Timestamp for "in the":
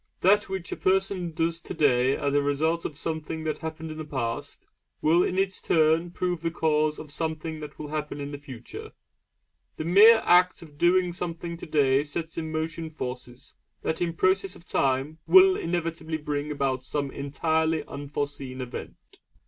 3.91-4.03